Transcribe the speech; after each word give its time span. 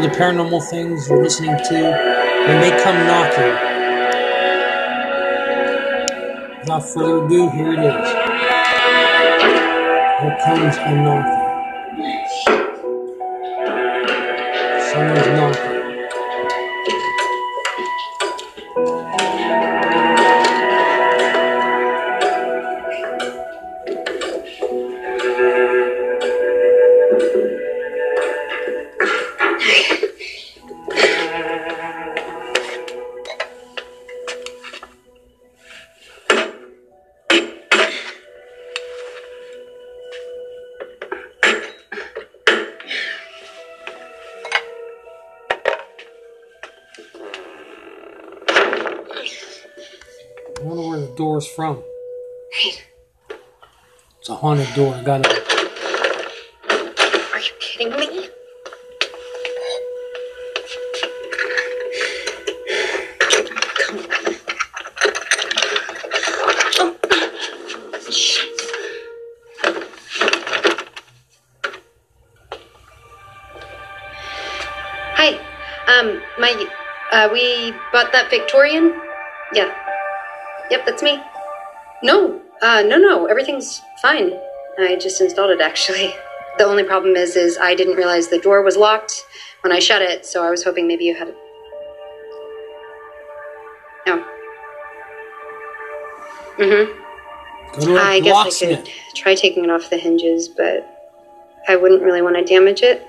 bunch 0.00 0.06
of 0.06 0.18
paranormal 0.18 0.60
things 0.70 1.08
you're 1.08 1.22
listening 1.22 1.56
to 1.56 1.74
when 2.48 2.60
they 2.60 2.70
come 2.82 2.96
knocking. 3.06 3.54
Without 6.58 6.80
further 6.80 7.24
ado, 7.26 7.48
here 7.50 7.74
it 7.74 7.78
is. 7.78 8.08
Here 10.18 10.36
comes 10.44 10.76
a 10.78 10.90
knocking. 10.96 11.42
Someone's 14.90 15.26
knocking. 15.38 15.73
I 50.64 50.66
wonder 50.66 50.88
where 50.88 50.98
the 50.98 51.14
door's 51.14 51.46
from. 51.46 51.82
It's 54.18 54.30
a 54.30 54.34
haunted 54.34 54.74
door. 54.74 54.94
I 54.94 55.02
got 55.02 55.20
it. 55.20 55.26
Are 57.34 57.38
you 57.38 57.52
kidding 57.60 57.90
me? 58.00 58.30
Come 63.82 63.98
on. 63.98 64.06
Oh, 66.80 68.10
shit. 68.10 68.58
Hi. 75.12 75.38
Um, 75.88 76.22
my, 76.38 76.66
uh, 77.12 77.28
we 77.30 77.72
bought 77.92 78.12
that 78.12 78.30
Victorian? 78.30 78.98
Yeah. 79.52 79.83
Yep, 80.70 80.86
that's 80.86 81.02
me. 81.02 81.20
No, 82.02 82.40
uh, 82.62 82.82
no, 82.86 82.98
no, 82.98 83.26
everything's 83.26 83.80
fine. 84.00 84.32
I 84.78 84.96
just 84.96 85.20
installed 85.20 85.50
it 85.50 85.60
actually. 85.60 86.14
The 86.56 86.64
only 86.64 86.84
problem 86.84 87.16
is, 87.16 87.34
is 87.34 87.58
I 87.58 87.74
didn't 87.74 87.96
realize 87.96 88.28
the 88.28 88.38
door 88.38 88.62
was 88.62 88.76
locked 88.76 89.24
when 89.62 89.72
I 89.72 89.80
shut 89.80 90.02
it, 90.02 90.24
so 90.24 90.44
I 90.44 90.50
was 90.50 90.62
hoping 90.62 90.86
maybe 90.86 91.04
you 91.04 91.12
had 91.12 91.26
it. 91.26 91.36
No. 94.06 94.24
Mm-hmm. 96.58 97.80
To 97.80 97.96
a 97.96 98.00
I 98.00 98.20
guess 98.20 98.62
I 98.62 98.66
could 98.66 98.88
try 99.16 99.34
taking 99.34 99.64
it 99.64 99.70
off 99.70 99.90
the 99.90 99.96
hinges, 99.96 100.46
but 100.46 100.88
I 101.66 101.74
wouldn't 101.74 102.02
really 102.02 102.22
want 102.22 102.36
to 102.36 102.44
damage 102.44 102.82
it. 102.82 103.04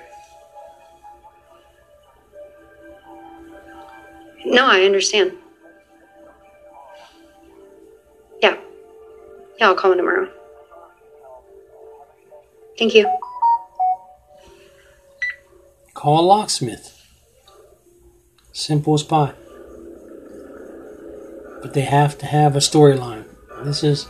No, 4.44 4.66
I 4.66 4.86
understand. 4.86 5.34
Yeah. 8.42 8.58
Yeah, 9.60 9.68
I'll 9.68 9.76
call 9.76 9.92
him 9.92 9.98
tomorrow. 9.98 10.30
Thank 12.78 12.94
you. 12.94 13.10
Call 15.94 16.20
a 16.20 16.26
locksmith. 16.26 16.92
Simple 18.52 18.94
as 18.94 19.04
pie. 19.04 19.34
But 21.62 21.74
they 21.74 21.82
have 21.82 22.18
to 22.20 22.26
have 22.26 22.56
a 22.56 22.60
storyline. 22.60 23.26
This 23.64 23.84
is 23.84 24.08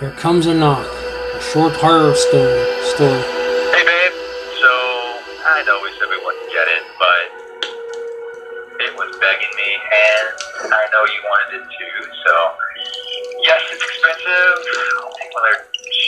Here 0.00 0.10
Comes 0.12 0.46
a 0.46 0.54
Knock, 0.54 0.86
a 0.86 1.40
short 1.40 1.74
horror 1.74 2.14
story. 2.14 2.64
story. 2.94 3.33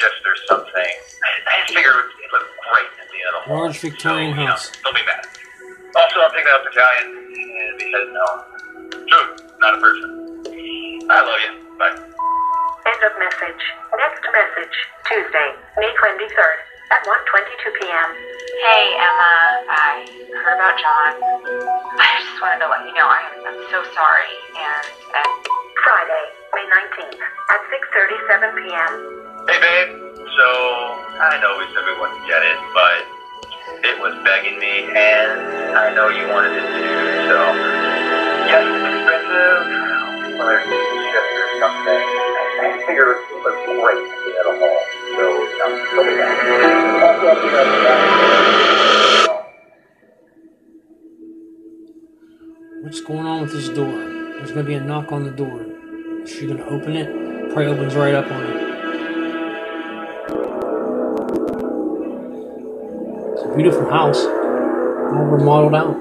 Shift 0.06 0.22
or 0.26 0.36
something. 0.46 0.92
I, 1.22 1.30
I 1.46 1.54
just 1.66 1.74
figured 1.74 1.94
it 1.94 2.28
looked 2.30 2.52
great 2.62 2.90
at 3.02 3.08
the 3.10 3.18
end 3.18 3.26
of 3.26 3.34
the 3.34 3.42
hall. 3.50 3.58
Large 3.66 3.78
Victorian 3.80 4.34
so, 4.34 4.40
you 4.40 4.46
know, 4.46 4.54
house. 4.54 4.70
don't 4.82 4.94
be 4.94 5.02
mad. 5.06 5.26
Also, 5.96 6.16
I'm 6.22 6.30
picking 6.30 6.52
up 6.52 6.62
Italian 6.66 7.06
and 7.16 7.74
be 7.78 7.86
heading 7.90 8.14
home. 8.14 8.40
True, 9.08 9.26
not 9.58 9.74
a 9.74 9.80
person. 9.80 10.10
I 11.08 11.18
love 11.22 11.40
you. 11.46 11.52
Bye. 11.78 11.94
End 11.94 13.02
of 13.02 13.14
message. 13.18 13.62
Next 13.96 14.22
message. 14.30 14.76
Tuesday, 15.06 15.48
May 15.78 15.90
23rd 15.96 16.58
at 16.92 17.00
1.22 17.06 17.80
p.m. 17.80 18.08
Hey, 18.62 18.84
Emma. 18.98 19.34
I 19.70 19.92
heard 20.42 20.58
about 20.58 20.74
John. 20.78 21.12
I 21.98 22.06
just 22.22 22.38
wanted 22.42 22.60
to 22.62 22.68
let 22.70 22.82
you 22.86 22.94
know 22.94 23.06
I'm, 23.06 23.30
I'm 23.46 23.60
so 23.70 23.82
sorry. 23.94 24.34
And, 24.58 24.86
and 25.14 25.30
Friday, 25.82 26.24
May 26.54 26.66
19th 26.66 27.22
at 27.22 27.60
6.37 27.70 28.66
p.m. 28.66 29.35
Hey, 29.48 29.60
babe. 29.62 29.90
So, 30.16 30.46
I 31.22 31.38
know 31.38 31.54
we 31.54 31.70
said 31.70 31.86
we 31.86 31.94
wouldn't 32.02 32.26
get 32.26 32.42
it, 32.42 32.58
but 32.74 33.06
it 33.86 33.94
was 34.02 34.18
begging 34.26 34.58
me, 34.58 34.90
and 34.90 35.76
I 35.78 35.94
know 35.94 36.08
you 36.10 36.26
wanted 36.26 36.58
it 36.58 36.66
too. 36.66 37.30
So, 37.30 37.38
yes, 38.50 38.66
it's 38.66 38.90
expensive. 38.90 39.62
Whether 40.34 40.58
it's 40.58 40.66
shift 40.66 41.30
or 41.38 41.48
something, 41.62 41.94
I, 41.94 42.58
I 42.58 42.82
figure 42.90 43.14
it 43.14 43.22
looked 43.38 43.70
great 43.70 44.02
at 44.02 44.18
the 44.26 44.34
end 44.34 44.50
of 44.50 44.58
the. 44.58 44.70
So, 45.14 45.24
um, 45.62 45.78
I'm 47.06 47.22
picking 47.22 47.54
up 47.54 47.70
Italian. 47.70 48.26
What's 52.82 53.00
going 53.00 53.26
on 53.26 53.42
with 53.42 53.52
this 53.52 53.68
door? 53.68 53.94
There's 53.94 54.52
to 54.52 54.62
be 54.64 54.74
a 54.74 54.80
knock 54.80 55.12
on 55.12 55.22
the 55.22 55.30
door. 55.30 55.62
Is 56.24 56.30
she 56.30 56.46
to 56.48 56.66
open 56.66 56.96
it? 56.96 57.06
Probably 57.52 57.66
opens 57.66 57.94
right 57.94 58.14
up 58.14 58.30
on 58.30 58.42
it. 58.44 58.65
Beautiful 63.56 63.88
house. 63.88 64.22
All 64.22 65.24
remodeled 65.24 65.74
out. 65.74 65.96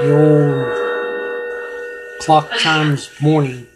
The 0.00 0.16
old 0.16 0.49
clock 2.20 2.52
chimes 2.58 3.10
morning. 3.22 3.66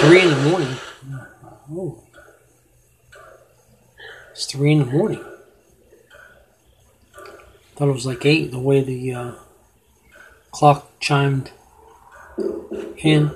Three 0.00 0.20
in 0.20 0.30
the 0.30 0.48
morning. 0.48 0.76
Oh. 1.72 2.04
It's 4.30 4.46
three 4.46 4.72
in 4.72 4.78
the 4.78 4.86
morning. 4.86 5.24
Thought 7.74 7.88
it 7.88 7.92
was 7.92 8.06
like 8.06 8.24
eight 8.24 8.52
the 8.52 8.60
way 8.60 8.82
the 8.82 9.12
uh, 9.12 9.32
clock 10.52 11.00
chimed 11.00 11.50
in. 12.98 13.32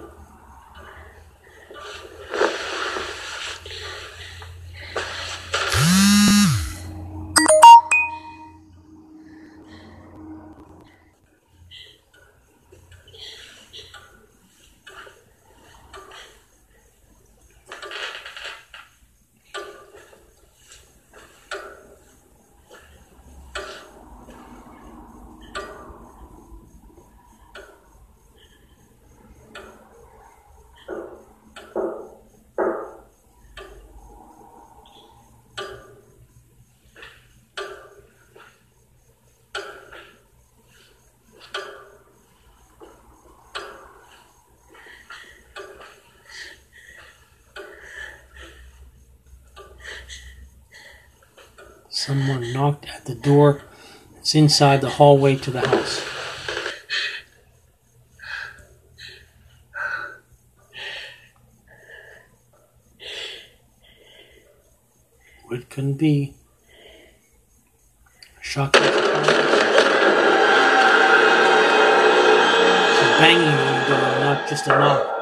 Someone 52.10 52.52
knocked 52.52 52.86
at 52.88 53.04
the 53.04 53.14
door. 53.14 53.62
It's 54.18 54.34
inside 54.34 54.80
the 54.80 54.90
hallway 54.90 55.36
to 55.36 55.50
the 55.52 55.60
house. 55.60 56.04
It 65.52 65.70
couldn't 65.70 65.98
be. 65.98 66.34
Shock. 68.40 68.74
It's 68.74 68.84
a 68.84 68.90
banging 73.20 73.46
on 73.46 73.82
the 73.82 73.86
door, 73.88 74.18
not 74.18 74.48
just 74.48 74.66
a 74.66 74.70
knock. 74.70 75.19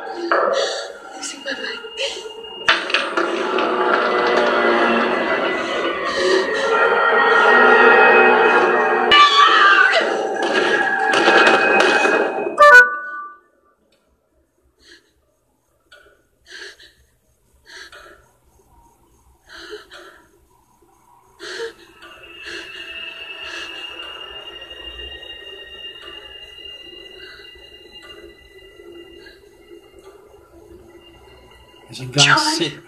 There's 31.89 32.01
a 32.01 32.07
guy 32.07 32.23
John? 32.25 32.55
sitting. 32.55 32.83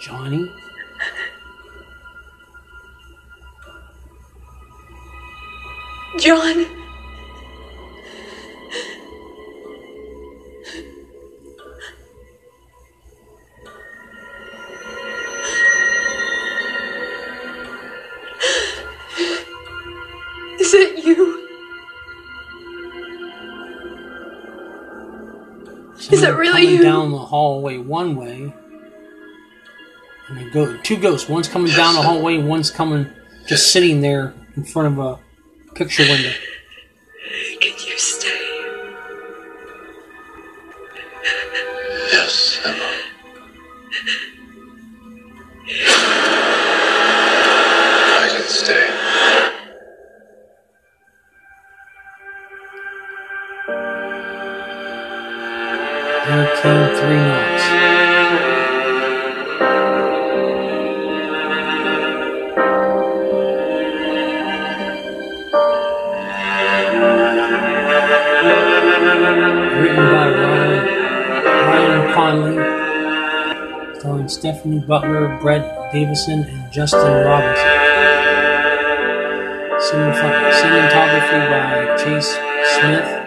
Johnny? 0.00 0.50
John. 6.18 6.66
Is 25.96 26.12
it 26.12 26.18
Someone 26.18 26.36
really 26.36 26.52
coming 26.64 26.74
you? 26.76 26.82
down 26.82 27.12
the 27.12 27.18
hallway 27.18 27.78
one 27.78 28.16
way. 28.16 28.52
And 30.28 30.38
they 30.38 30.50
go 30.50 30.76
two 30.78 30.96
ghosts. 30.96 31.28
One's 31.28 31.48
coming 31.48 31.72
down 31.72 31.94
the 31.94 32.02
hallway, 32.02 32.38
one's 32.38 32.70
coming 32.70 33.06
just 33.46 33.72
sitting 33.72 34.00
there 34.00 34.34
in 34.56 34.64
front 34.64 34.98
of 34.98 34.98
a 34.98 35.18
picture 35.74 36.02
window. 36.04 36.32
Can 37.60 37.72
you 37.86 37.98
stay? 37.98 38.30
Yes, 42.12 42.60
Emma. 42.64 43.00
There 56.26 56.40
three 56.96 57.16
knocks. 57.16 57.64
Written 69.76 70.06
by 70.06 70.28
Ryan, 70.30 70.82
Ryan 71.44 72.14
Conley, 72.14 72.56
starring 74.00 74.28
Stephanie 74.28 74.78
Butler, 74.78 75.38
Brett 75.42 75.92
Davison, 75.92 76.44
and 76.44 76.72
Justin 76.72 77.00
Robinson. 77.00 77.68
Cinematography 79.78 81.40
by 81.50 81.96
Chase 82.02 82.38
Smith. 82.78 83.23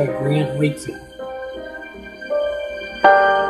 By 0.00 0.06
Grant 0.06 0.58
Wakefield. 0.58 0.98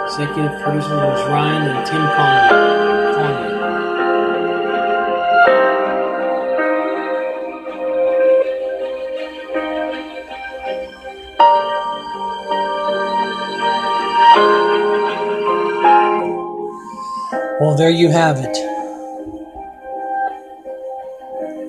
Executive 0.07 0.61
producers 0.63 0.91
was 0.91 1.29
Ryan 1.29 1.63
and 1.71 1.87
Tim 1.87 2.03
Conley. 2.17 2.49
Conley. 3.15 3.51
Well, 17.61 17.77
there 17.77 17.91
you 17.91 18.09
have 18.09 18.39
it. 18.41 18.57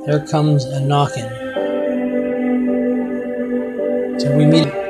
There 0.08 0.26
comes 0.26 0.66
a 0.66 0.80
knocking. 0.80 1.41
We 4.34 4.46
meet 4.46 4.81